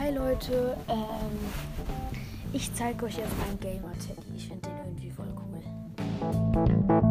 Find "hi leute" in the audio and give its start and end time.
0.00-0.78